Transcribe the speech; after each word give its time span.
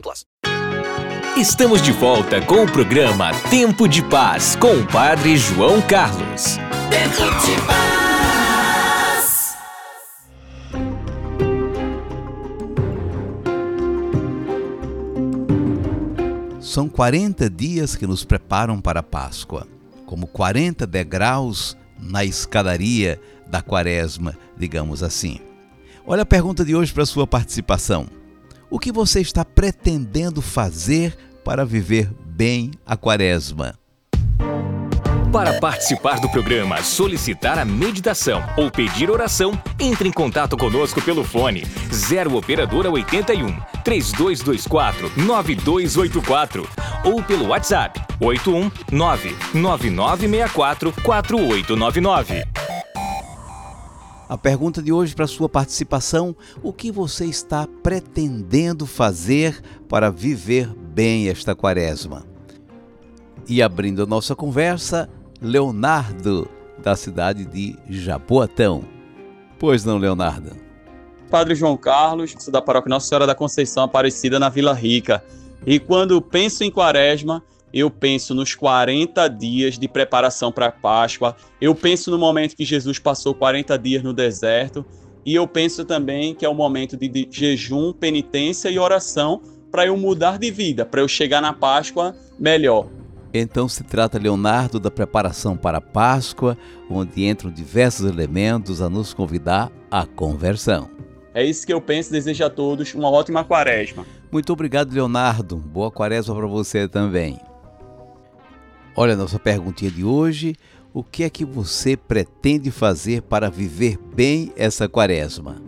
plus. 0.00 0.24
Estamos 1.36 1.82
de 1.82 1.90
volta 1.90 2.40
com 2.40 2.62
o 2.62 2.70
programa 2.70 3.32
Tempo 3.50 3.88
de 3.88 4.02
Paz 4.04 4.54
com 4.54 4.78
o 4.78 4.86
Padre 4.86 5.36
João 5.36 5.82
Carlos. 5.82 6.58
Tempo 6.90 7.24
de 7.44 7.66
paz. 7.66 7.94
São 16.60 16.88
40 16.88 17.50
dias 17.50 17.96
que 17.96 18.06
nos 18.06 18.24
preparam 18.24 18.80
para 18.80 19.00
a 19.00 19.02
Páscoa, 19.02 19.66
como 20.06 20.28
40 20.28 20.86
degraus 20.86 21.76
na 21.98 22.24
escadaria 22.24 23.20
da 23.46 23.60
Quaresma, 23.60 24.36
digamos 24.56 25.02
assim. 25.02 25.40
Olha 26.06 26.22
a 26.22 26.26
pergunta 26.26 26.64
de 26.64 26.76
hoje 26.76 26.92
para 26.92 27.06
sua 27.06 27.26
participação. 27.26 28.06
O 28.74 28.78
que 28.80 28.90
você 28.90 29.20
está 29.20 29.44
pretendendo 29.44 30.42
fazer 30.42 31.16
para 31.44 31.64
viver 31.64 32.10
bem 32.26 32.72
a 32.84 32.96
Quaresma? 32.96 33.78
Para 35.30 35.60
participar 35.60 36.18
do 36.18 36.28
programa, 36.28 36.82
solicitar 36.82 37.56
a 37.56 37.64
meditação 37.64 38.42
ou 38.56 38.72
pedir 38.72 39.08
oração, 39.08 39.52
entre 39.78 40.08
em 40.08 40.12
contato 40.12 40.56
conosco 40.56 41.00
pelo 41.00 41.22
fone 41.22 41.64
0 41.92 42.36
operadora 42.36 42.90
81 42.90 43.56
3224 43.84 45.12
9284 45.18 46.68
ou 47.04 47.22
pelo 47.22 47.50
WhatsApp 47.50 48.02
81 48.18 48.72
99964 48.90 50.92
4899. 51.00 52.63
A 54.34 54.36
pergunta 54.36 54.82
de 54.82 54.92
hoje 54.92 55.14
para 55.14 55.28
sua 55.28 55.48
participação: 55.48 56.34
o 56.60 56.72
que 56.72 56.90
você 56.90 57.24
está 57.24 57.68
pretendendo 57.84 58.84
fazer 58.84 59.62
para 59.88 60.10
viver 60.10 60.66
bem 60.74 61.28
esta 61.28 61.54
quaresma? 61.54 62.26
E 63.48 63.62
abrindo 63.62 64.02
a 64.02 64.06
nossa 64.06 64.34
conversa, 64.34 65.08
Leonardo, 65.40 66.48
da 66.82 66.96
cidade 66.96 67.44
de 67.44 67.78
Jaboatão. 67.88 68.82
Pois 69.56 69.84
não, 69.84 69.98
Leonardo? 69.98 70.50
Padre 71.30 71.54
João 71.54 71.76
Carlos, 71.76 72.34
da 72.48 72.60
paróquia 72.60 72.90
Nossa 72.90 73.06
Senhora 73.06 73.28
da 73.28 73.36
Conceição 73.36 73.84
Aparecida 73.84 74.40
na 74.40 74.48
Vila 74.48 74.74
Rica. 74.74 75.22
E 75.64 75.78
quando 75.78 76.20
penso 76.20 76.64
em 76.64 76.72
quaresma, 76.72 77.40
eu 77.74 77.90
penso 77.90 78.34
nos 78.36 78.54
40 78.54 79.26
dias 79.28 79.76
de 79.76 79.88
preparação 79.88 80.52
para 80.52 80.66
a 80.66 80.72
Páscoa, 80.72 81.34
eu 81.60 81.74
penso 81.74 82.08
no 82.08 82.18
momento 82.18 82.54
que 82.54 82.64
Jesus 82.64 83.00
passou 83.00 83.34
40 83.34 83.76
dias 83.76 84.00
no 84.00 84.12
deserto, 84.12 84.86
e 85.26 85.34
eu 85.34 85.48
penso 85.48 85.84
também 85.84 86.34
que 86.34 86.46
é 86.46 86.48
o 86.48 86.54
momento 86.54 86.96
de, 86.96 87.08
de 87.08 87.26
jejum, 87.28 87.92
penitência 87.92 88.68
e 88.68 88.78
oração 88.78 89.42
para 89.72 89.86
eu 89.86 89.96
mudar 89.96 90.38
de 90.38 90.52
vida, 90.52 90.86
para 90.86 91.00
eu 91.00 91.08
chegar 91.08 91.40
na 91.40 91.52
Páscoa 91.52 92.14
melhor. 92.38 92.86
Então 93.32 93.68
se 93.68 93.82
trata, 93.82 94.20
Leonardo, 94.20 94.78
da 94.78 94.90
preparação 94.90 95.56
para 95.56 95.78
a 95.78 95.80
Páscoa, 95.80 96.56
onde 96.88 97.26
entram 97.26 97.50
diversos 97.50 98.08
elementos 98.08 98.80
a 98.80 98.88
nos 98.88 99.12
convidar 99.12 99.72
à 99.90 100.06
conversão. 100.06 100.88
É 101.34 101.44
isso 101.44 101.66
que 101.66 101.72
eu 101.72 101.80
penso. 101.80 102.12
Desejo 102.12 102.44
a 102.44 102.50
todos 102.50 102.94
uma 102.94 103.10
ótima 103.10 103.42
quaresma. 103.42 104.06
Muito 104.30 104.52
obrigado, 104.52 104.92
Leonardo. 104.92 105.56
Boa 105.56 105.90
quaresma 105.90 106.32
para 106.36 106.46
você 106.46 106.86
também. 106.86 107.40
Olha 108.96 109.14
a 109.14 109.16
nossa 109.16 109.40
perguntinha 109.40 109.90
de 109.90 110.04
hoje. 110.04 110.54
O 110.92 111.02
que 111.02 111.24
é 111.24 111.30
que 111.30 111.44
você 111.44 111.96
pretende 111.96 112.70
fazer 112.70 113.22
para 113.22 113.50
viver 113.50 113.98
bem 114.14 114.52
essa 114.56 114.88
quaresma? 114.88 115.60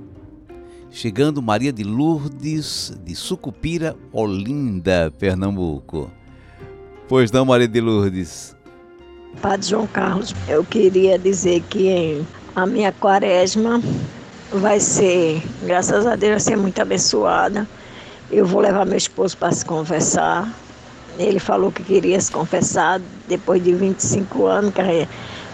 Chegando 0.92 1.42
Maria 1.42 1.72
de 1.72 1.82
Lourdes, 1.82 2.96
de 3.04 3.16
Sucupira, 3.16 3.96
Olinda, 4.12 5.12
Pernambuco. 5.18 6.08
Pois 7.08 7.32
não, 7.32 7.44
Maria 7.44 7.66
de 7.66 7.80
Lourdes? 7.80 8.54
Padre 9.42 9.66
João 9.66 9.88
Carlos, 9.88 10.32
eu 10.46 10.62
queria 10.64 11.18
dizer 11.18 11.62
que 11.68 12.24
a 12.54 12.64
minha 12.64 12.92
quaresma 12.92 13.82
vai 14.52 14.78
ser, 14.78 15.42
graças 15.64 16.06
a 16.06 16.14
Deus, 16.14 16.30
vai 16.30 16.40
ser 16.40 16.56
muito 16.56 16.80
abençoada. 16.80 17.66
Eu 18.30 18.46
vou 18.46 18.60
levar 18.60 18.86
meu 18.86 18.96
esposo 18.96 19.36
para 19.36 19.50
se 19.50 19.64
confessar. 19.64 20.48
Ele 21.18 21.38
falou 21.38 21.72
que 21.72 21.82
queria 21.82 22.20
se 22.20 22.30
confessar 22.30 23.00
depois 23.28 23.62
de 23.62 23.72
25 23.72 24.46
anos, 24.46 24.72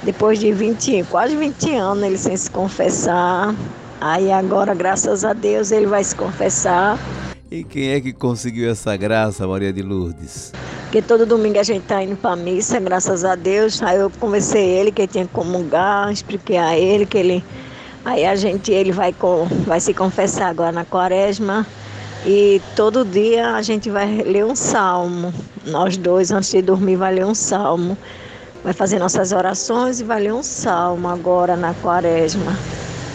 depois 0.02 0.38
de 0.38 0.52
20, 0.52 1.04
quase 1.10 1.36
20 1.36 1.74
anos 1.74 2.04
ele 2.04 2.18
sem 2.18 2.36
se 2.36 2.50
confessar. 2.50 3.54
Aí 4.00 4.32
agora, 4.32 4.74
graças 4.74 5.24
a 5.24 5.32
Deus, 5.32 5.70
ele 5.70 5.86
vai 5.86 6.02
se 6.02 6.14
confessar. 6.14 6.98
E 7.50 7.62
quem 7.62 7.90
é 7.90 8.00
que 8.00 8.12
conseguiu 8.12 8.70
essa 8.70 8.96
graça, 8.96 9.46
Maria 9.46 9.72
de 9.72 9.82
Lourdes? 9.82 10.52
Porque 10.84 11.00
todo 11.00 11.24
domingo 11.24 11.58
a 11.58 11.62
gente 11.62 11.84
tá 11.84 12.02
indo 12.02 12.16
para 12.16 12.34
missa, 12.34 12.80
graças 12.80 13.24
a 13.24 13.34
Deus. 13.34 13.82
Aí 13.82 13.98
eu 13.98 14.10
conversei 14.18 14.64
ele 14.64 14.90
que 14.90 15.02
ele 15.02 15.08
tinha 15.08 15.26
que 15.26 15.32
comungar, 15.32 16.10
expliquei 16.10 16.56
a 16.56 16.76
ele 16.76 17.06
que 17.06 17.18
ele 17.18 17.44
Aí 18.04 18.24
a 18.24 18.34
gente, 18.34 18.72
ele 18.72 18.90
vai, 18.90 19.12
com, 19.12 19.46
vai 19.64 19.78
se 19.78 19.94
confessar 19.94 20.48
agora 20.48 20.72
na 20.72 20.84
quaresma 20.84 21.64
e 22.24 22.60
todo 22.76 23.04
dia 23.04 23.54
a 23.54 23.62
gente 23.62 23.90
vai 23.90 24.22
ler 24.22 24.44
um 24.44 24.54
salmo. 24.54 25.32
Nós 25.66 25.96
dois, 25.96 26.30
antes 26.30 26.50
de 26.50 26.62
dormir, 26.62 26.96
vai 26.96 27.14
ler 27.14 27.26
um 27.26 27.34
salmo. 27.34 27.96
Vai 28.62 28.72
fazer 28.72 28.98
nossas 28.98 29.32
orações 29.32 30.00
e 30.00 30.04
vai 30.04 30.22
ler 30.22 30.32
um 30.32 30.42
salmo 30.42 31.08
agora 31.08 31.56
na 31.56 31.74
quaresma. 31.74 32.56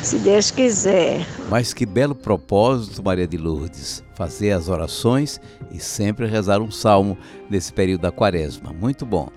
Se 0.03 0.17
Deus 0.19 0.51
quiser. 0.51 1.25
Mas 1.49 1.73
que 1.73 1.85
belo 1.85 2.13
propósito, 2.13 3.01
Maria 3.03 3.27
de 3.27 3.37
Lourdes, 3.37 4.03
fazer 4.13 4.51
as 4.51 4.67
orações 4.67 5.39
e 5.71 5.79
sempre 5.79 6.27
rezar 6.27 6.61
um 6.61 6.71
salmo 6.71 7.17
nesse 7.49 7.71
período 7.71 8.01
da 8.01 8.11
quaresma. 8.11 8.73
Muito 8.73 9.05
bom 9.05 9.29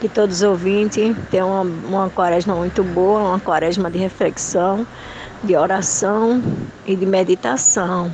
que 0.00 0.08
todos 0.08 0.36
os 0.36 0.42
ouvintes 0.42 1.16
tenham 1.30 1.50
uma, 1.50 1.62
uma 1.88 2.10
quaresma 2.10 2.54
muito 2.54 2.82
boa, 2.84 3.20
uma 3.20 3.40
quaresma 3.40 3.90
de 3.90 3.98
reflexão, 3.98 4.86
de 5.42 5.56
oração 5.56 6.42
e 6.86 6.94
de 6.94 7.06
meditação. 7.06 8.10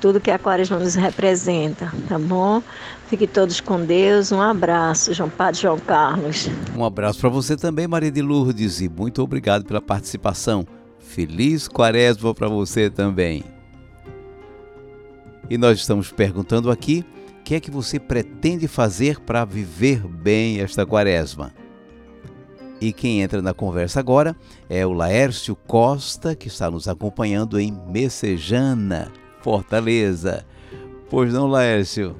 Tudo 0.00 0.20
que 0.20 0.30
a 0.30 0.38
quaresma 0.38 0.78
nos 0.78 0.94
representa, 0.94 1.92
tá 2.08 2.18
bom? 2.18 2.62
Fiquem 3.08 3.28
todos 3.28 3.60
com 3.60 3.84
Deus. 3.84 4.32
Um 4.32 4.40
abraço, 4.40 5.12
João 5.12 5.28
Padre 5.28 5.62
João 5.62 5.78
Carlos. 5.78 6.48
Um 6.76 6.84
abraço 6.84 7.20
para 7.20 7.28
você 7.28 7.56
também, 7.56 7.86
Maria 7.86 8.10
de 8.10 8.22
Lourdes, 8.22 8.80
e 8.80 8.88
muito 8.88 9.22
obrigado 9.22 9.64
pela 9.64 9.80
participação. 9.80 10.66
Feliz 10.98 11.68
quaresma 11.68 12.34
para 12.34 12.48
você 12.48 12.88
também. 12.88 13.44
E 15.50 15.58
nós 15.58 15.78
estamos 15.78 16.10
perguntando 16.10 16.70
aqui 16.70 17.04
que 17.44 17.54
é 17.54 17.60
que 17.60 17.70
você 17.70 18.00
pretende 18.00 18.66
fazer 18.66 19.20
para 19.20 19.44
viver 19.44 20.00
bem 20.08 20.60
esta 20.60 20.86
quaresma? 20.86 21.52
E 22.80 22.92
quem 22.92 23.20
entra 23.20 23.42
na 23.42 23.52
conversa 23.52 24.00
agora 24.00 24.34
é 24.68 24.84
o 24.84 24.92
Laércio 24.92 25.54
Costa, 25.54 26.34
que 26.34 26.48
está 26.48 26.70
nos 26.70 26.88
acompanhando 26.88 27.60
em 27.60 27.70
Messejana, 27.88 29.12
Fortaleza. 29.44 30.42
Pois 31.10 31.34
não, 31.34 31.46
Laércio? 31.46 32.16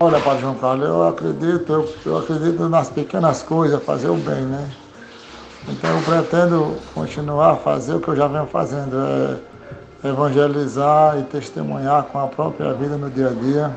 Olha, 0.00 0.18
Padre 0.18 0.40
João 0.40 0.54
Carlos, 0.54 0.88
eu 0.88 1.06
acredito, 1.06 1.72
eu, 1.72 1.94
eu 2.06 2.18
acredito 2.18 2.68
nas 2.70 2.88
pequenas 2.88 3.42
coisas, 3.42 3.82
fazer 3.84 4.08
o 4.08 4.16
bem, 4.16 4.42
né? 4.46 4.70
Então 5.68 5.90
eu 5.94 6.02
pretendo 6.02 6.76
continuar 6.94 7.52
a 7.52 7.56
fazer 7.56 7.94
o 7.94 8.00
que 8.00 8.08
eu 8.08 8.16
já 8.16 8.26
venho 8.26 8.46
fazendo, 8.46 8.96
é 10.02 10.08
evangelizar 10.08 11.18
e 11.18 11.22
testemunhar 11.24 12.04
com 12.04 12.18
a 12.18 12.26
própria 12.28 12.72
vida 12.72 12.96
no 12.96 13.10
dia 13.10 13.28
a 13.28 13.32
dia 13.32 13.76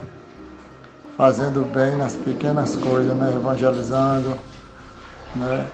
fazendo 1.17 1.65
bem 1.65 1.97
nas 1.97 2.15
pequenas 2.15 2.77
coisas, 2.77 3.13
né? 3.17 3.33
evangelizando, 3.35 4.37
né? 5.35 5.67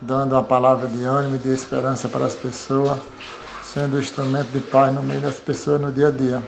dando 0.00 0.36
a 0.36 0.42
palavra 0.44 0.86
de 0.86 1.02
ânimo 1.02 1.34
e 1.34 1.38
de 1.40 1.48
esperança 1.48 2.08
para 2.08 2.26
as 2.26 2.36
pessoas, 2.36 3.00
sendo 3.72 4.00
instrumento 4.00 4.48
de 4.48 4.60
paz 4.60 4.92
no 4.92 5.02
meio 5.02 5.20
das 5.20 5.38
pessoas 5.38 5.80
no 5.80 5.92
dia 5.92 6.08
a 6.08 6.10
dia. 6.10 6.42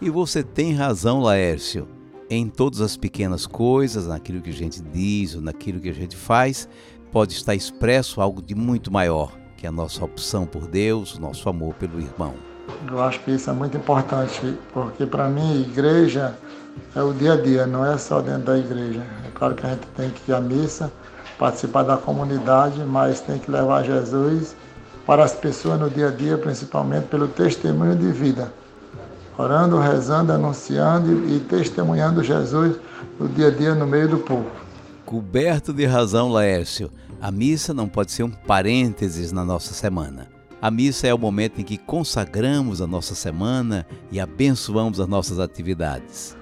E 0.00 0.10
você 0.10 0.42
tem 0.42 0.74
razão, 0.74 1.20
Laércio. 1.20 1.88
Em 2.28 2.48
todas 2.48 2.80
as 2.80 2.96
pequenas 2.96 3.46
coisas, 3.46 4.06
naquilo 4.06 4.42
que 4.42 4.50
a 4.50 4.54
gente 4.54 4.80
diz 4.80 5.34
ou 5.34 5.40
naquilo 5.40 5.80
que 5.80 5.88
a 5.88 5.94
gente 5.94 6.16
faz, 6.16 6.68
pode 7.10 7.32
estar 7.32 7.54
expresso 7.54 8.20
algo 8.20 8.42
de 8.42 8.54
muito 8.54 8.92
maior, 8.92 9.32
que 9.56 9.66
é 9.66 9.68
a 9.68 9.72
nossa 9.72 10.04
opção 10.04 10.46
por 10.46 10.66
Deus, 10.68 11.14
o 11.16 11.20
nosso 11.20 11.48
amor 11.48 11.74
pelo 11.74 11.98
irmão. 11.98 12.34
Eu 12.88 13.02
acho 13.02 13.20
que 13.20 13.32
isso 13.32 13.50
é 13.50 13.52
muito 13.52 13.76
importante, 13.76 14.56
porque 14.72 15.06
para 15.06 15.28
mim, 15.28 15.62
igreja 15.62 16.38
é 16.94 17.02
o 17.02 17.12
dia 17.12 17.32
a 17.32 17.36
dia, 17.36 17.66
não 17.66 17.84
é 17.84 17.96
só 17.98 18.20
dentro 18.20 18.44
da 18.44 18.58
igreja. 18.58 19.02
É 19.26 19.30
claro 19.34 19.54
que 19.54 19.66
a 19.66 19.70
gente 19.70 19.86
tem 19.96 20.10
que 20.10 20.30
ir 20.30 20.34
à 20.34 20.40
missa, 20.40 20.92
participar 21.38 21.82
da 21.82 21.96
comunidade, 21.96 22.78
mas 22.84 23.20
tem 23.20 23.38
que 23.38 23.50
levar 23.50 23.82
Jesus 23.82 24.54
para 25.10 25.24
as 25.24 25.34
pessoas 25.34 25.80
no 25.80 25.90
dia 25.90 26.06
a 26.06 26.10
dia, 26.12 26.38
principalmente 26.38 27.08
pelo 27.08 27.26
testemunho 27.26 27.96
de 27.96 28.12
vida. 28.12 28.52
Orando, 29.36 29.76
rezando, 29.76 30.32
anunciando 30.32 31.28
e 31.28 31.40
testemunhando 31.40 32.22
Jesus 32.22 32.76
no 33.18 33.26
dia 33.26 33.48
a 33.48 33.50
dia 33.50 33.74
no 33.74 33.88
meio 33.88 34.06
do 34.06 34.18
povo. 34.18 34.48
Coberto 35.04 35.72
de 35.72 35.84
razão, 35.84 36.30
Laércio, 36.30 36.92
a 37.20 37.32
missa 37.32 37.74
não 37.74 37.88
pode 37.88 38.12
ser 38.12 38.22
um 38.22 38.30
parênteses 38.30 39.32
na 39.32 39.44
nossa 39.44 39.74
semana. 39.74 40.28
A 40.62 40.70
missa 40.70 41.08
é 41.08 41.12
o 41.12 41.18
momento 41.18 41.60
em 41.60 41.64
que 41.64 41.76
consagramos 41.76 42.80
a 42.80 42.86
nossa 42.86 43.16
semana 43.16 43.84
e 44.12 44.20
abençoamos 44.20 45.00
as 45.00 45.08
nossas 45.08 45.40
atividades. 45.40 46.36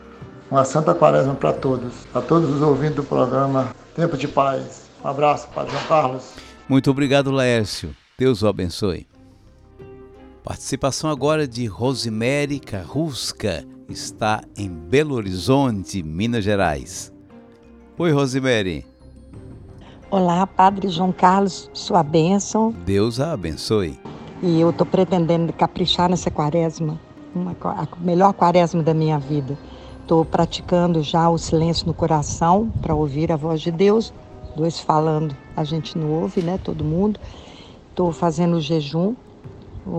Uma 0.51 0.67
santa 0.67 0.95
quaresma 0.95 1.35
para 1.35 1.55
todos, 1.55 1.95
a 2.13 2.21
todos 2.21 2.51
os 2.51 2.61
ouvintes 2.61 2.97
do 2.97 3.03
programa 3.03 3.75
Tempo 3.97 4.15
de 4.19 4.29
Paz. 4.29 4.83
Um 5.03 5.09
abraço, 5.09 5.49
Padre 5.55 5.73
João 5.73 5.85
Carlos. 5.85 6.25
Muito 6.69 6.91
obrigado, 6.91 7.31
Laércio. 7.31 7.97
Deus 8.21 8.43
o 8.43 8.49
abençoe. 8.49 9.07
Participação 10.43 11.09
agora 11.09 11.47
de 11.47 11.67
Rosemary 11.67 12.59
Carrusca, 12.59 13.65
está 13.89 14.43
em 14.57 14.69
Belo 14.69 15.15
Horizonte, 15.15 16.03
Minas 16.03 16.43
Gerais. 16.43 17.13
Oi, 17.97 18.11
Rosemary. 18.11 18.85
Olá, 20.11 20.45
Padre 20.49 20.89
João 20.89 21.13
Carlos, 21.13 21.71
sua 21.73 22.03
bênção. 22.03 22.75
Deus 22.85 23.21
a 23.21 23.31
abençoe. 23.31 23.97
E 24.43 24.61
eu 24.61 24.71
estou 24.71 24.85
pretendendo 24.85 25.53
caprichar 25.53 26.11
nessa 26.11 26.29
quaresma, 26.29 27.01
uma, 27.33 27.57
a 27.63 27.87
melhor 28.01 28.33
quaresma 28.33 28.83
da 28.83 28.93
minha 28.93 29.21
vida. 29.21 29.57
Estou 30.01 30.25
praticando 30.25 31.05
já 31.05 31.31
o 31.31 31.39
silêncio 31.39 31.87
no 31.87 31.95
coração 31.95 32.69
para 32.83 32.97
ouvir 32.97 33.31
a 33.31 33.37
voz 33.37 33.61
de 33.61 33.71
Deus. 33.71 34.13
Dois 34.57 34.81
falando, 34.81 35.37
a 35.55 35.63
gente 35.63 35.97
não 35.97 36.11
ouve, 36.11 36.43
né? 36.43 36.59
Todo 36.59 36.83
mundo. 36.83 37.21
Estou 37.99 38.13
fazendo 38.13 38.61
jejum, 38.61 39.17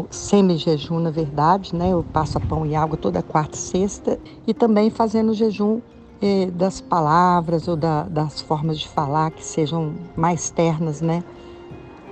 semi-jejum, 0.09 0.99
na 0.99 1.11
verdade, 1.11 1.75
né? 1.75 1.91
Eu 1.91 2.01
passo 2.01 2.37
a 2.37 2.39
pão 2.39 2.65
e 2.65 2.73
água 2.73 2.95
toda 2.95 3.21
quarta 3.21 3.57
e 3.57 3.59
sexta. 3.59 4.17
E 4.47 4.53
também 4.53 4.89
fazendo 4.89 5.33
jejum 5.33 5.81
eh, 6.21 6.45
das 6.49 6.79
palavras 6.79 7.67
ou 7.67 7.75
da, 7.75 8.03
das 8.03 8.39
formas 8.39 8.79
de 8.79 8.87
falar 8.87 9.31
que 9.31 9.43
sejam 9.43 9.93
mais 10.15 10.49
ternas, 10.49 11.01
né? 11.01 11.21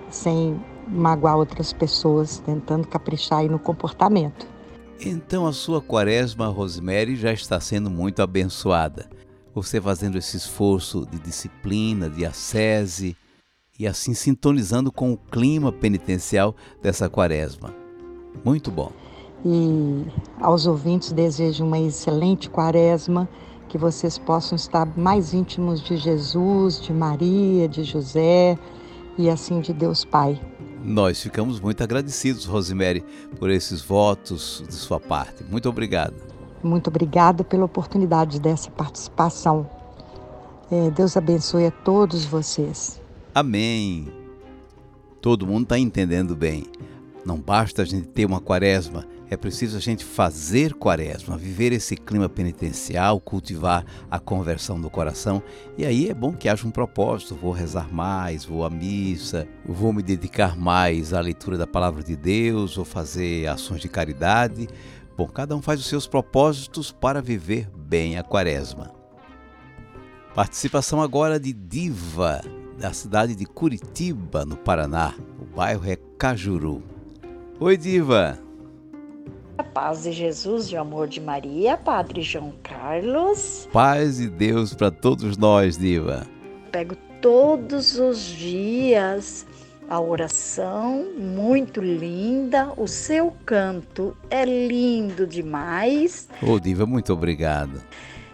Sem 0.09 0.59
magoar 0.89 1.37
outras 1.37 1.71
pessoas, 1.71 2.39
tentando 2.39 2.85
caprichar 2.85 3.39
aí 3.39 3.47
no 3.47 3.57
comportamento. 3.57 4.45
Então 4.99 5.47
a 5.47 5.53
sua 5.53 5.81
quaresma, 5.81 6.47
Rosemary, 6.47 7.15
já 7.15 7.31
está 7.31 7.61
sendo 7.61 7.89
muito 7.89 8.21
abençoada. 8.21 9.09
Você 9.55 9.79
fazendo 9.79 10.17
esse 10.17 10.35
esforço 10.35 11.07
de 11.09 11.17
disciplina, 11.17 12.09
de 12.09 12.25
ascese 12.25 13.15
e 13.79 13.87
assim 13.87 14.13
sintonizando 14.13 14.91
com 14.91 15.11
o 15.11 15.17
clima 15.17 15.71
penitencial 15.71 16.55
dessa 16.81 17.09
quaresma. 17.09 17.73
Muito 18.43 18.71
bom. 18.71 18.91
E 19.45 20.05
aos 20.41 20.65
ouvintes 20.65 21.11
desejo 21.11 21.63
uma 21.63 21.79
excelente 21.79 22.49
quaresma, 22.49 23.29
que 23.67 23.77
vocês 23.77 24.17
possam 24.17 24.55
estar 24.55 24.85
mais 24.97 25.33
íntimos 25.33 25.81
de 25.81 25.97
Jesus, 25.97 26.81
de 26.81 26.93
Maria, 26.93 27.67
de 27.67 27.83
José 27.83 28.57
e 29.17 29.29
assim 29.29 29.59
de 29.59 29.73
Deus 29.73 30.05
Pai. 30.05 30.39
Nós 30.83 31.21
ficamos 31.21 31.59
muito 31.59 31.83
agradecidos, 31.83 32.45
Rosemary, 32.45 33.03
por 33.37 33.49
esses 33.49 33.81
votos 33.81 34.63
de 34.67 34.73
sua 34.73 34.99
parte. 34.99 35.43
Muito 35.43 35.67
obrigado. 35.67 36.15
Muito 36.63 36.87
obrigada 36.87 37.43
pela 37.43 37.65
oportunidade 37.65 38.39
dessa 38.39 38.71
participação. 38.71 39.69
É, 40.71 40.89
Deus 40.91 41.15
abençoe 41.17 41.65
a 41.65 41.71
todos 41.71 42.25
vocês. 42.25 43.01
Amém. 43.37 44.11
Todo 45.21 45.45
mundo 45.45 45.61
está 45.61 45.77
entendendo 45.77 46.35
bem. 46.35 46.65
Não 47.23 47.39
basta 47.39 47.83
a 47.83 47.85
gente 47.85 48.07
ter 48.07 48.25
uma 48.25 48.41
quaresma, 48.41 49.05
é 49.29 49.37
preciso 49.37 49.77
a 49.77 49.79
gente 49.79 50.03
fazer 50.03 50.73
quaresma, 50.73 51.37
viver 51.37 51.71
esse 51.71 51.95
clima 51.95 52.27
penitencial, 52.27 53.21
cultivar 53.21 53.85
a 54.09 54.19
conversão 54.19 54.81
do 54.81 54.89
coração. 54.89 55.43
E 55.77 55.85
aí 55.85 56.09
é 56.09 56.15
bom 56.15 56.33
que 56.33 56.49
haja 56.49 56.67
um 56.67 56.71
propósito: 56.71 57.35
vou 57.35 57.51
rezar 57.51 57.93
mais, 57.93 58.43
vou 58.43 58.65
à 58.65 58.71
missa, 58.71 59.47
vou 59.63 59.93
me 59.93 60.01
dedicar 60.01 60.57
mais 60.57 61.13
à 61.13 61.19
leitura 61.19 61.59
da 61.59 61.67
palavra 61.67 62.01
de 62.01 62.15
Deus, 62.15 62.75
vou 62.75 62.85
fazer 62.85 63.45
ações 63.45 63.81
de 63.81 63.87
caridade. 63.87 64.67
Bom, 65.15 65.27
cada 65.27 65.55
um 65.55 65.61
faz 65.61 65.79
os 65.79 65.85
seus 65.85 66.07
propósitos 66.07 66.91
para 66.91 67.21
viver 67.21 67.69
bem 67.69 68.17
a 68.17 68.23
quaresma. 68.23 68.97
Participação 70.33 71.03
agora 71.03 71.39
de 71.39 71.53
Diva, 71.53 72.41
da 72.77 72.93
cidade 72.93 73.35
de 73.35 73.45
Curitiba, 73.45 74.45
no 74.45 74.55
Paraná. 74.55 75.13
O 75.41 75.55
bairro 75.55 75.89
é 75.89 75.97
Cajuru. 76.17 76.83
Oi, 77.59 77.75
Diva. 77.75 78.39
A 79.57 79.63
paz 79.63 80.03
de 80.03 80.11
Jesus, 80.11 80.69
de 80.69 80.77
amor 80.77 81.07
de 81.07 81.19
Maria, 81.19 81.75
Padre 81.75 82.21
João 82.21 82.53
Carlos. 82.61 83.67
Paz 83.73 84.17
de 84.17 84.29
Deus 84.29 84.73
para 84.75 84.91
todos 84.91 85.37
nós, 85.37 85.77
Diva. 85.77 86.27
Pego 86.71 86.95
todos 87.19 87.97
os 87.97 88.19
dias 88.19 89.47
a 89.89 89.99
oração, 89.99 91.13
muito 91.17 91.81
linda. 91.81 92.73
O 92.77 92.87
seu 92.87 93.31
canto 93.45 94.15
é 94.29 94.45
lindo 94.45 95.25
demais. 95.25 96.27
Ô, 96.43 96.51
oh, 96.51 96.59
Diva, 96.59 96.85
muito 96.85 97.11
obrigado. 97.13 97.81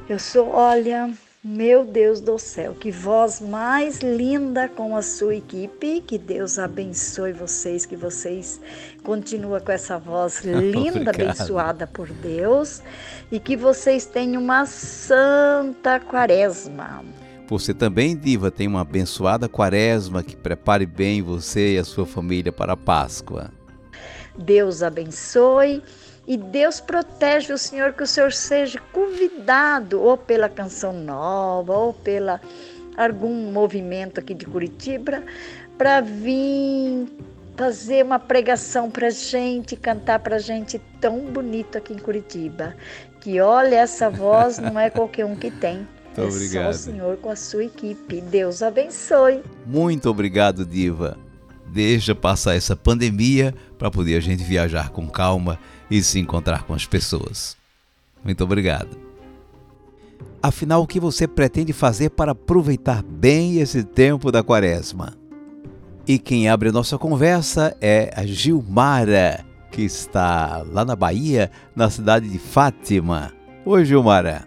Eu 0.10 0.20
sou, 0.20 0.50
olha, 0.50 1.14
meu 1.46 1.84
Deus 1.84 2.22
do 2.22 2.40
céu, 2.40 2.74
que 2.74 2.90
voz 2.90 3.42
mais 3.42 4.00
linda 4.00 4.70
com 4.70 4.96
a 4.96 5.02
sua 5.02 5.36
equipe. 5.36 6.00
Que 6.00 6.18
Deus 6.18 6.58
abençoe 6.58 7.34
vocês, 7.34 7.86
que 7.86 7.98
vocês 7.98 8.62
continuem 9.04 9.60
com 9.60 9.72
essa 9.74 10.00
voz 10.00 10.40
linda, 10.46 11.12
abençoada 11.12 11.86
por 11.86 12.08
Deus 12.08 12.82
e 13.30 13.42
que 13.42 13.58
vocês 13.58 14.06
tenham 14.06 14.42
uma 14.42 14.66
santa 14.66 16.00
quaresma. 16.00 17.04
Você 17.50 17.74
também, 17.74 18.16
Diva, 18.16 18.50
tem 18.50 18.66
uma 18.66 18.82
abençoada 18.82 19.50
quaresma 19.50 20.24
que 20.24 20.38
prepare 20.38 20.86
bem 20.86 21.22
você 21.22 21.76
e 21.76 21.78
a 21.78 21.84
sua 21.84 22.06
família 22.06 22.54
para 22.54 22.72
a 22.72 22.78
Páscoa. 22.78 23.52
Deus 24.38 24.82
abençoe 24.82 25.84
e 26.26 26.38
Deus 26.38 26.80
protege 26.80 27.52
o 27.52 27.58
Senhor, 27.58 27.94
que 27.94 28.04
o 28.04 28.08
Senhor 28.08 28.32
seja 28.32 28.80
convidado, 28.92 30.02
ou 30.02 30.18
pela 30.18 30.48
Canção 30.48 30.94
Nova, 30.94 31.74
ou 31.74 31.94
pela 31.94 32.40
algum 32.96 33.52
movimento 33.52 34.20
aqui 34.20 34.34
de 34.34 34.46
Curitiba, 34.46 35.24
para 35.78 36.00
vir 36.00 37.08
fazer 37.58 38.06
uma 38.06 38.20
pregação 38.20 38.90
para 38.90 39.10
gente, 39.10 39.76
cantar 39.76 40.20
para 40.20 40.40
gente 40.40 40.80
tão 41.02 41.20
bonito 41.22 41.78
aqui 41.78 41.94
em 41.94 41.98
Curitiba. 41.98 42.74
Que 43.20 43.40
olha, 43.42 43.76
essa 43.76 44.10
voz 44.10 44.60
não 44.60 44.80
é 44.80 44.90
qualquer 44.90 45.26
um 45.26 45.36
que 45.36 45.52
tem. 45.52 45.88
Muito 46.16 46.22
é 46.22 46.24
obrigado. 46.24 46.64
só 46.66 46.70
o 46.70 46.74
Senhor 46.74 47.18
com 47.18 47.30
a 47.30 47.36
sua 47.36 47.66
equipe. 47.66 48.22
Deus 48.22 48.62
abençoe. 48.62 49.42
Muito 49.66 50.10
obrigado, 50.10 50.66
Diva. 50.66 51.18
Deixa 51.66 52.14
passar 52.14 52.56
essa 52.56 52.76
pandemia 52.76 53.54
para 53.80 53.90
poder 53.90 54.16
a 54.16 54.20
gente 54.20 54.44
viajar 54.44 54.90
com 54.90 55.08
calma 55.08 55.58
e 55.90 56.02
se 56.02 56.20
encontrar 56.20 56.64
com 56.64 56.74
as 56.74 56.86
pessoas. 56.86 57.58
Muito 58.24 58.44
obrigado. 58.44 58.98
Afinal, 60.42 60.82
o 60.82 60.88
que 60.88 61.00
você 61.00 61.28
pretende 61.28 61.72
fazer 61.72 62.10
para 62.10 62.34
aproveitar 62.34 63.02
bem 63.02 63.60
esse 63.60 63.84
tempo 63.84 64.32
da 64.32 64.44
quaresma? 64.44 65.14
E 66.06 66.20
quem 66.20 66.50
abre 66.50 66.72
nossa 66.72 66.98
conversa 66.98 67.76
é 67.80 68.12
a 68.16 68.26
Gilmara, 68.26 69.46
que 69.72 69.84
está 69.84 70.64
lá 70.70 70.84
na 70.84 70.96
Bahia, 70.96 71.50
na 71.74 71.90
cidade 71.90 72.28
de 72.28 72.38
Fátima. 72.38 73.32
Oi, 73.66 73.86
Gilmara. 73.86 74.46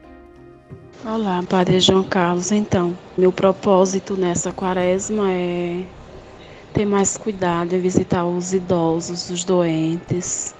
Olá, 1.02 1.42
Padre 1.48 1.80
João 1.80 2.02
Carlos. 2.02 2.52
Então, 2.52 2.96
meu 3.16 3.32
propósito 3.32 4.16
nessa 4.16 4.52
quaresma 4.52 5.30
é 5.32 5.82
ter 6.74 6.84
mais 6.84 7.16
cuidado 7.16 7.74
em 7.74 7.80
visitar 7.80 8.26
os 8.26 8.52
idosos, 8.52 9.30
os 9.30 9.44
doentes, 9.44 10.54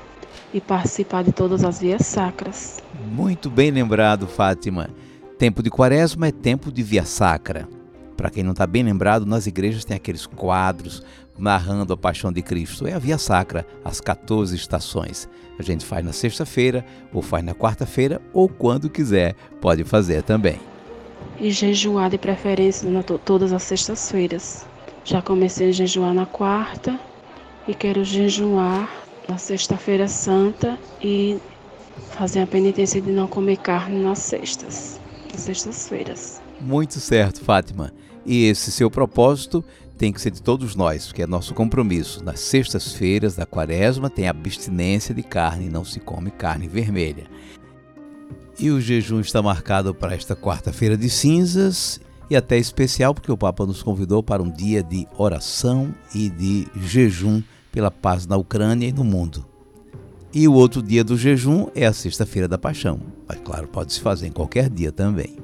e 0.53 0.61
participar 0.61 1.25
de 1.25 1.33
todas 1.33 1.65
as 1.65 1.81
vias 1.81 2.07
sacras. 2.07 2.83
Muito 3.13 3.51
bem 3.51 3.71
lembrado, 3.71 4.27
Fátima. 4.27 4.89
Tempo 5.39 5.63
de 5.63 5.71
quaresma 5.71 6.29
é 6.29 6.33
tempo 6.33 6.73
de 6.73 6.83
via 6.83 7.05
sacra. 7.05 7.69
Para 8.17 8.31
quem 8.31 8.43
não 8.43 8.53
está 8.53 8.67
bem 8.67 8.83
lembrado, 8.83 9.27
nas 9.27 9.47
igrejas 9.47 9.85
tem 9.85 9.97
aqueles 9.97 10.25
quadros 10.27 11.03
narrando 11.39 11.93
a 11.93 11.97
paixão 11.97 12.33
de 12.33 12.41
Cristo. 12.41 12.87
É 12.87 12.95
a 12.95 12.99
via 12.99 13.19
sacra, 13.19 13.67
as 13.85 14.01
14 14.01 14.57
estações. 14.57 15.29
A 15.59 15.63
gente 15.63 15.85
faz 15.85 16.05
na 16.05 16.13
sexta-feira, 16.13 16.85
ou 17.13 17.21
faz 17.21 17.45
na 17.45 17.55
quarta-feira, 17.55 18.21
ou 18.33 18.49
quando 18.49 18.89
quiser, 18.89 19.35
pode 19.61 19.85
fazer 19.85 20.23
também. 20.23 20.59
E 21.39 21.51
jejuar 21.51 22.09
de 22.09 22.17
preferência 22.17 22.89
na 22.91 23.03
todas 23.03 23.53
as 23.53 23.63
sextas-feiras. 23.63 24.67
Já 25.05 25.21
comecei 25.21 25.69
a 25.69 25.73
jejuar 25.73 26.15
na 26.15 26.25
quarta 26.25 26.99
e 27.69 27.75
quero 27.75 28.03
jejuar 28.03 29.06
na 29.29 29.39
Sexta-feira 29.39 30.09
Santa 30.09 30.79
e 31.03 31.39
fazer 32.11 32.41
a 32.41 32.47
penitência 32.47 33.01
de 33.01 33.11
não 33.11 33.27
comer 33.27 33.57
carne 33.59 34.03
nas 34.03 34.19
sextas, 34.21 35.01
nas 35.33 35.43
sextas-feiras. 35.43 36.41
Muito 36.61 37.01
certo, 37.01 37.41
Fátima. 37.43 37.93
E 38.25 38.45
esse 38.45 38.73
seu 38.73 38.91
propósito 38.91 39.65
tem 39.97 40.13
que 40.13 40.21
ser 40.21 40.31
de 40.31 40.43
todos 40.43 40.75
nós, 40.75 41.13
que 41.13 41.23
é 41.23 41.27
nosso 41.27 41.55
compromisso. 41.55 42.23
Nas 42.23 42.41
sextas-feiras 42.41 43.35
da 43.35 43.47
quaresma 43.47 44.11
tem 44.11 44.29
abstinência 44.29 45.15
de 45.15 45.23
carne, 45.23 45.71
não 45.71 45.85
se 45.85 46.01
come 46.01 46.31
carne 46.31 46.69
vermelha. 46.69 47.25
E 48.59 48.71
o 48.71 48.81
jejum 48.81 49.21
está 49.21 49.43
marcado 49.43 49.95
para 49.95 50.15
esta 50.15 50.35
quarta-feira 50.35 50.97
de 50.97 51.11
cinzas 51.11 52.01
e 52.29 52.37
até 52.37 52.59
especial 52.59 53.15
porque 53.15 53.31
o 53.31 53.37
Papa 53.37 53.67
nos 53.67 53.83
convidou 53.83 54.23
para 54.23 54.43
um 54.43 54.51
dia 54.51 54.83
de 54.83 55.07
oração 55.17 55.95
e 56.15 56.29
de 56.29 56.67
jejum 56.77 57.43
pela 57.77 57.91
paz 57.91 58.27
na 58.27 58.39
Ucrânia 58.39 58.89
e 58.89 58.93
no 58.93 59.05
mundo. 59.05 59.45
E 60.33 60.49
o 60.49 60.55
outro 60.55 60.81
dia 60.83 61.05
do 61.05 61.15
jejum 61.15 61.67
é 61.75 61.85
a 61.85 61.93
Sexta-feira 61.93 62.49
da 62.49 62.57
Paixão. 62.57 62.99
Mas 63.29 63.39
claro, 63.41 63.69
pode 63.69 63.93
se 63.93 64.01
fazer 64.01 64.27
em 64.27 64.33
qualquer 64.33 64.71
dia 64.71 64.91
também. 64.91 65.37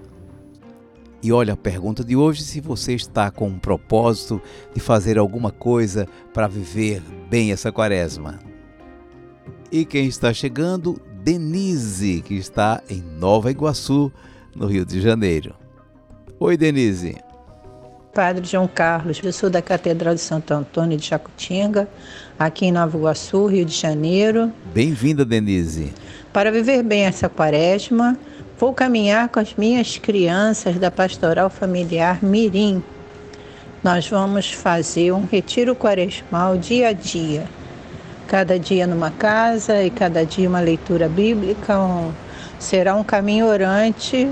E 1.23 1.31
olha 1.31 1.53
a 1.53 1.57
pergunta 1.59 2.03
de 2.03 2.17
hoje: 2.17 2.43
se 2.43 2.59
você 2.59 2.95
está 2.95 3.31
com 3.31 3.49
um 3.49 3.59
propósito 3.59 4.41
de 4.73 4.81
fazer 4.81 5.19
alguma 5.19 5.51
coisa 5.51 6.09
para 6.33 6.49
viver 6.49 7.03
bem 7.29 7.53
essa 7.53 7.71
quaresma. 7.71 8.39
E 9.71 9.85
quem 9.85 10.07
está 10.07 10.33
chegando? 10.33 10.99
Denise, 11.23 12.23
que 12.23 12.33
está 12.33 12.83
em 12.89 13.03
Nova 13.03 13.51
Iguaçu, 13.51 14.11
no 14.57 14.67
Rio 14.67 14.87
de 14.87 15.03
Janeiro. 15.03 15.55
Oi, 16.41 16.57
Denise. 16.57 17.15
Padre 18.14 18.47
João 18.47 18.69
Carlos, 18.69 19.19
eu 19.25 19.33
sou 19.33 19.49
da 19.49 19.62
Catedral 19.62 20.14
de 20.14 20.21
Santo 20.21 20.52
Antônio 20.52 20.99
de 20.99 21.09
Jacutinga, 21.09 21.88
aqui 22.38 22.66
em 22.66 22.73
Nova 22.73 22.95
Iguaçu, 22.95 23.47
Rio 23.47 23.64
de 23.64 23.75
Janeiro. 23.75 24.52
Bem-vinda, 24.75 25.25
Denise. 25.25 25.95
Para 26.31 26.52
viver 26.52 26.83
bem 26.83 27.07
essa 27.07 27.31
quaresma, 27.31 28.14
vou 28.59 28.75
caminhar 28.75 29.31
com 29.31 29.40
as 29.40 29.54
minhas 29.54 29.97
crianças 29.97 30.76
da 30.76 30.90
Pastoral 30.90 31.49
Familiar 31.49 32.23
Mirim. 32.23 32.85
Nós 33.83 34.07
vamos 34.07 34.52
fazer 34.52 35.11
um 35.12 35.25
retiro 35.25 35.75
quaresmal 35.75 36.59
dia 36.59 36.88
a 36.88 36.92
dia. 36.92 37.45
Cada 38.26 38.59
dia 38.59 38.87
numa 38.87 39.11
casa 39.11 39.83
e 39.83 39.88
cada 39.88 40.26
dia 40.26 40.50
uma 40.50 40.61
leitura 40.61 41.09
bíblica. 41.09 41.81
Um, 41.81 42.12
será 42.59 42.95
um 42.95 43.02
caminho 43.02 43.47
orante 43.47 44.28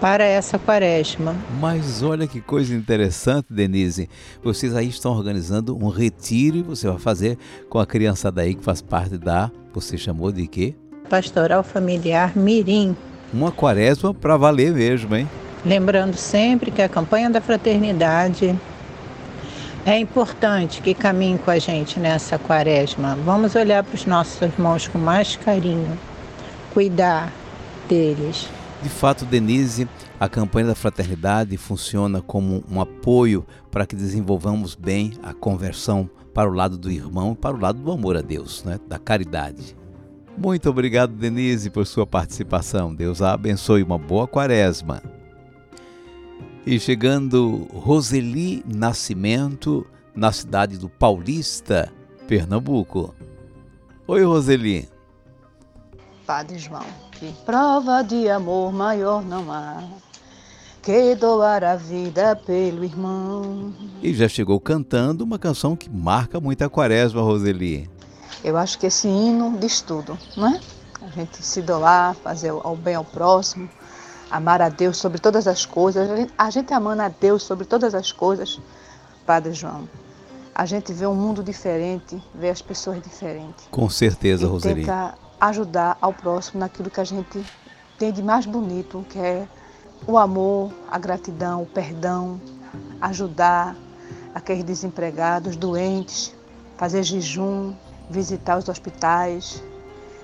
para 0.00 0.24
essa 0.24 0.58
quaresma. 0.58 1.36
Mas 1.60 2.02
olha 2.02 2.26
que 2.26 2.40
coisa 2.40 2.74
interessante, 2.74 3.46
Denise. 3.50 4.08
Vocês 4.42 4.74
aí 4.74 4.88
estão 4.88 5.12
organizando 5.12 5.76
um 5.76 5.88
retiro 5.88 6.56
e 6.56 6.62
você 6.62 6.88
vai 6.88 6.98
fazer 6.98 7.36
com 7.68 7.78
a 7.78 7.86
criançada 7.86 8.40
aí 8.40 8.54
que 8.54 8.64
faz 8.64 8.80
parte 8.80 9.18
da. 9.18 9.50
Você 9.74 9.98
chamou 9.98 10.32
de 10.32 10.46
quê? 10.46 10.74
Pastoral 11.08 11.62
Familiar 11.62 12.36
Mirim. 12.36 12.96
Uma 13.32 13.52
quaresma 13.52 14.14
para 14.14 14.36
valer 14.36 14.72
mesmo, 14.72 15.14
hein? 15.14 15.28
Lembrando 15.64 16.16
sempre 16.16 16.70
que 16.70 16.80
a 16.80 16.88
campanha 16.88 17.28
da 17.28 17.40
fraternidade 17.40 18.58
é 19.84 19.98
importante 19.98 20.80
que 20.80 20.94
caminhe 20.94 21.38
com 21.38 21.50
a 21.50 21.58
gente 21.58 22.00
nessa 22.00 22.38
quaresma. 22.38 23.16
Vamos 23.24 23.54
olhar 23.54 23.84
para 23.84 23.94
os 23.94 24.06
nossos 24.06 24.40
irmãos 24.40 24.88
com 24.88 24.98
mais 24.98 25.36
carinho, 25.36 25.98
cuidar 26.72 27.32
deles. 27.88 28.48
De 28.82 28.88
fato, 28.88 29.26
Denise, 29.26 29.86
a 30.18 30.28
campanha 30.28 30.68
da 30.68 30.74
fraternidade 30.74 31.56
funciona 31.58 32.22
como 32.22 32.64
um 32.70 32.80
apoio 32.80 33.46
para 33.70 33.86
que 33.86 33.94
desenvolvamos 33.94 34.74
bem 34.74 35.12
a 35.22 35.34
conversão 35.34 36.08
para 36.32 36.48
o 36.48 36.54
lado 36.54 36.78
do 36.78 36.90
irmão, 36.90 37.34
para 37.34 37.54
o 37.54 37.60
lado 37.60 37.78
do 37.78 37.92
amor 37.92 38.16
a 38.16 38.22
Deus, 38.22 38.64
né? 38.64 38.80
da 38.88 38.98
caridade. 38.98 39.76
Muito 40.38 40.70
obrigado, 40.70 41.12
Denise, 41.12 41.68
por 41.68 41.86
sua 41.86 42.06
participação. 42.06 42.94
Deus 42.94 43.20
a 43.20 43.34
abençoe. 43.34 43.82
Uma 43.82 43.98
boa 43.98 44.26
quaresma. 44.26 45.02
E 46.64 46.80
chegando 46.80 47.68
Roseli 47.72 48.64
Nascimento, 48.66 49.86
na 50.14 50.32
cidade 50.32 50.78
do 50.78 50.88
Paulista, 50.88 51.92
Pernambuco. 52.26 53.14
Oi, 54.06 54.24
Roseli. 54.24 54.88
Padre 56.26 56.58
João, 56.58 56.86
prova 57.44 58.02
de 58.02 58.28
amor 58.28 58.72
maior 58.72 59.22
não 59.22 59.52
há 59.52 59.82
que 60.82 61.14
doar 61.14 61.62
a 61.62 61.76
vida 61.76 62.34
pelo 62.34 62.84
irmão. 62.84 63.72
E 64.02 64.14
já 64.14 64.28
chegou 64.28 64.58
cantando 64.58 65.24
uma 65.24 65.38
canção 65.38 65.76
que 65.76 65.90
marca 65.90 66.40
muito 66.40 66.62
a 66.62 66.70
quaresma, 66.70 67.20
Roseli. 67.20 67.88
Eu 68.42 68.56
acho 68.56 68.78
que 68.78 68.86
esse 68.86 69.06
hino 69.06 69.58
diz 69.58 69.82
tudo, 69.82 70.18
não 70.36 70.48
é? 70.48 70.60
A 71.02 71.08
gente 71.10 71.42
se 71.42 71.60
doar, 71.60 72.14
fazer 72.14 72.52
o 72.52 72.76
bem 72.76 72.94
ao 72.94 73.04
próximo, 73.04 73.68
amar 74.30 74.62
a 74.62 74.68
Deus 74.68 74.96
sobre 74.96 75.18
todas 75.18 75.46
as 75.46 75.66
coisas. 75.66 76.08
A 76.38 76.50
gente 76.50 76.72
amando 76.72 77.02
a 77.02 77.08
Deus 77.08 77.42
sobre 77.42 77.66
todas 77.66 77.94
as 77.94 78.10
coisas, 78.10 78.58
Padre 79.26 79.52
João. 79.52 79.88
A 80.54 80.64
gente 80.64 80.92
vê 80.92 81.06
um 81.06 81.14
mundo 81.14 81.42
diferente, 81.42 82.22
vê 82.34 82.48
as 82.48 82.62
pessoas 82.62 83.02
diferentes. 83.02 83.66
Com 83.70 83.88
certeza, 83.88 84.46
Roseli. 84.46 84.84
Ajudar 85.40 85.96
ao 86.00 86.12
próximo 86.12 86.60
naquilo 86.60 86.90
que 86.90 87.00
a 87.00 87.04
gente 87.04 87.44
tem 87.98 88.12
de 88.12 88.22
mais 88.22 88.46
bonito, 88.46 89.04
que 89.08 89.18
é 89.18 89.48
o 90.06 90.18
amor, 90.18 90.72
a 90.90 90.98
gratidão, 90.98 91.62
o 91.62 91.66
perdão, 91.66 92.40
ajudar 93.00 93.76
aqueles 94.34 94.64
desempregados, 94.64 95.56
doentes, 95.56 96.34
fazer 96.76 97.02
jejum, 97.02 97.74
visitar 98.08 98.58
os 98.58 98.68
hospitais, 98.68 99.62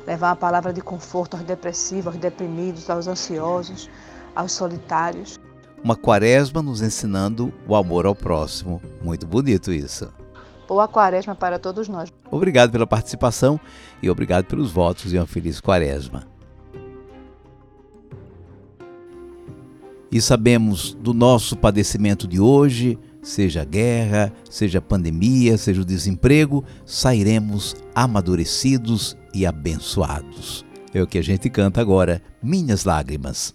levar 0.06 0.28
uma 0.28 0.36
palavra 0.36 0.72
de 0.72 0.80
conforto 0.80 1.36
aos 1.36 1.44
depressivos, 1.44 2.08
aos 2.08 2.16
deprimidos, 2.16 2.88
aos 2.88 3.06
ansiosos, 3.06 3.90
aos 4.34 4.52
solitários. 4.52 5.40
Uma 5.82 5.96
quaresma 5.96 6.62
nos 6.62 6.80
ensinando 6.80 7.52
o 7.66 7.76
amor 7.76 8.06
ao 8.06 8.14
próximo. 8.14 8.80
Muito 9.02 9.26
bonito 9.26 9.72
isso. 9.72 10.12
Boa 10.68 10.88
quaresma 10.88 11.34
para 11.34 11.58
todos 11.58 11.88
nós. 11.88 12.12
Obrigado 12.30 12.72
pela 12.72 12.86
participação 12.86 13.60
e 14.02 14.10
obrigado 14.10 14.46
pelos 14.46 14.70
votos 14.72 15.12
e 15.12 15.16
uma 15.16 15.26
feliz 15.26 15.60
quaresma. 15.60 16.24
E 20.10 20.20
sabemos 20.20 20.94
do 20.94 21.12
nosso 21.12 21.56
padecimento 21.56 22.26
de 22.26 22.40
hoje, 22.40 22.98
seja 23.22 23.64
guerra, 23.64 24.32
seja 24.48 24.80
pandemia, 24.80 25.58
seja 25.58 25.82
o 25.82 25.84
desemprego, 25.84 26.64
sairemos 26.84 27.74
amadurecidos 27.94 29.16
e 29.34 29.44
abençoados. 29.44 30.64
É 30.94 31.02
o 31.02 31.06
que 31.06 31.18
a 31.18 31.22
gente 31.22 31.50
canta 31.50 31.80
agora, 31.80 32.22
Minhas 32.42 32.84
Lágrimas. 32.84 33.54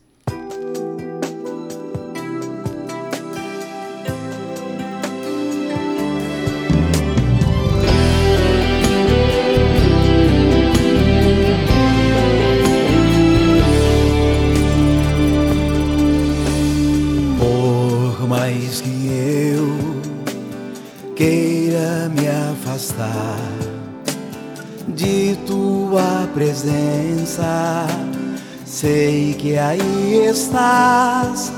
Queira 21.22 22.10
me 22.10 22.28
afastar 22.28 23.38
de 24.88 25.38
tua 25.46 26.28
presença, 26.34 27.86
sei 28.66 29.36
que 29.36 29.56
aí 29.56 30.26
estás 30.26 31.54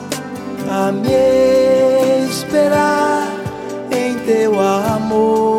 a 0.70 0.92
me 0.92 2.28
esperar 2.30 3.30
em 3.90 4.16
teu 4.26 4.60
amor, 4.60 5.53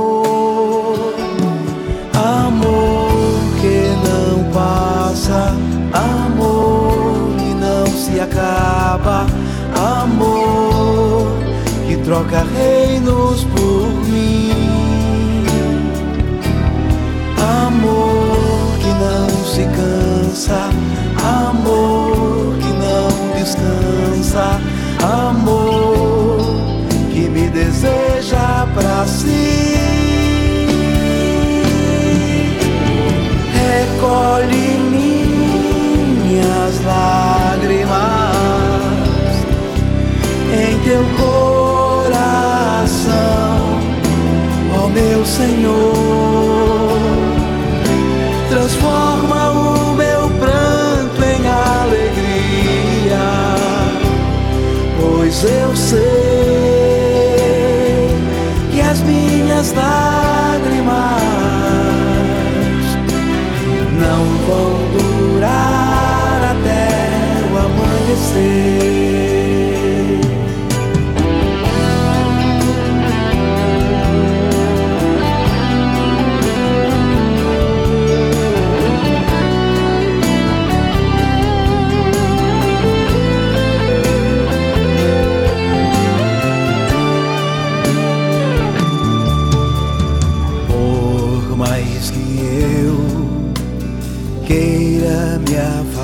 pois 55.74 56.13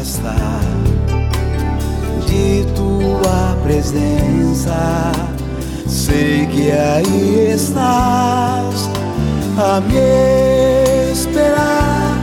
afastar 0.01 0.61
de 2.27 2.65
tua 2.75 3.57
presença, 3.63 5.13
sei 5.87 6.47
que 6.47 6.71
aí 6.73 7.53
estás 7.55 8.89
a 9.59 9.81
me 9.81 11.13
esperar 11.13 12.17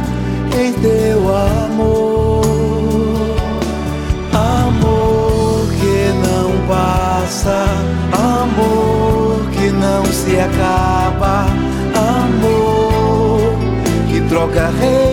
em 0.60 0.74
teu 0.74 1.20
amor, 1.36 2.42
amor 4.34 5.68
que 5.80 6.14
não 6.28 6.68
passa, 6.68 7.66
amor 8.14 9.48
que 9.52 9.70
não 9.70 10.04
se 10.06 10.40
acaba, 10.40 11.46
amor 11.96 13.54
que 14.10 14.22
troca 14.28 14.72
reinos 14.80 15.07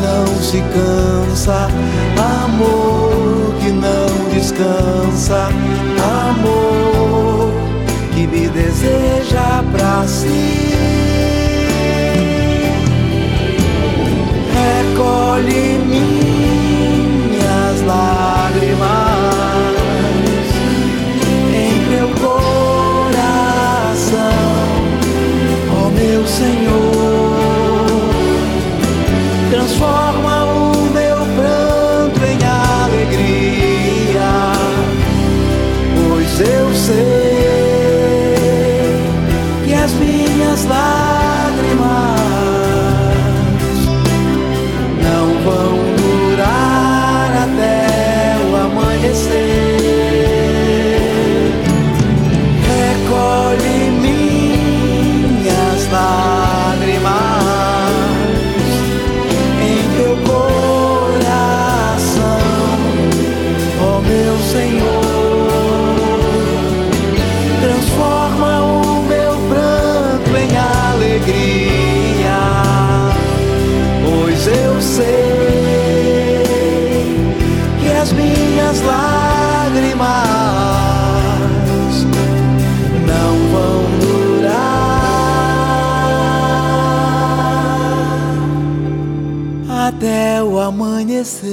não 0.00 0.26
se 0.42 0.62
cansa, 0.72 1.68
amor 2.44 3.54
que 3.60 3.70
não 3.70 4.28
descansa, 4.32 5.48
amor 6.28 7.52
que 8.14 8.26
me 8.26 8.48
deseja 8.48 9.62
pra 9.72 10.06
si. 10.06 10.74
Recolhe 14.54 15.78
minhas 15.86 17.76
lágrimas 17.86 18.86
em 21.54 21.74
meu 21.90 22.08
coração, 22.20 23.16
ó 25.72 25.90
meu 25.90 26.26
Senhor. 26.26 26.85
Transforma 29.56 30.35
até 89.96 90.42
o 90.42 90.58
amanhecer. 90.58 91.46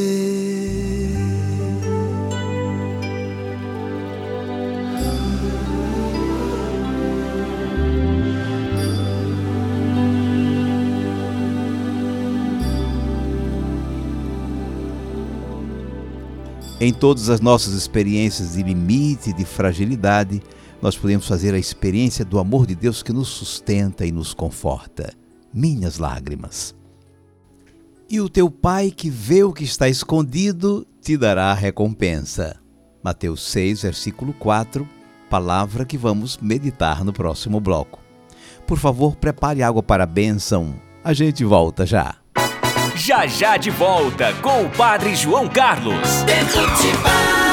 Em 16.81 16.91
todas 16.91 17.29
as 17.29 17.39
nossas 17.39 17.73
experiências 17.73 18.53
de 18.53 18.63
limite, 18.63 19.31
de 19.31 19.45
fragilidade, 19.45 20.43
nós 20.81 20.97
podemos 20.97 21.25
fazer 21.25 21.53
a 21.53 21.57
experiência 21.57 22.25
do 22.25 22.37
amor 22.37 22.67
de 22.67 22.75
Deus 22.75 23.01
que 23.01 23.13
nos 23.13 23.29
sustenta 23.29 24.05
e 24.05 24.11
nos 24.11 24.33
conforta. 24.33 25.13
Minhas 25.53 25.97
lágrimas. 25.97 26.75
E 28.13 28.21
o 28.21 28.29
teu 28.29 28.47
Pai 28.47 28.91
que 28.91 29.09
vê 29.09 29.43
o 29.43 29.51
que 29.51 29.63
está 29.63 29.89
escondido 29.89 30.85
te 31.01 31.17
dará 31.17 31.45
a 31.45 31.55
recompensa. 31.55 32.57
Mateus 33.03 33.41
6, 33.49 33.81
versículo 33.81 34.33
4, 34.33 34.87
palavra 35.31 35.83
que 35.83 35.97
vamos 35.97 36.37
meditar 36.37 37.03
no 37.03 37.11
próximo 37.11 37.59
bloco. 37.59 37.99
Por 38.67 38.77
favor, 38.77 39.15
prepare 39.15 39.63
água 39.63 39.81
para 39.81 40.03
a 40.03 40.05
bênção. 40.05 40.75
A 41.03 41.11
gente 41.11 41.43
volta 41.43 41.87
já. 41.87 42.17
Já 42.95 43.25
já 43.25 43.57
de 43.57 43.71
volta 43.71 44.31
com 44.43 44.65
o 44.65 44.69
Padre 44.69 45.15
João 45.15 45.49
Carlos. 45.49 46.21
Tempo 46.27 46.61
de 46.83 47.01
paz. 47.01 47.52